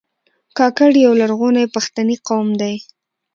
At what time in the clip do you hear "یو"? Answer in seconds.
1.05-1.13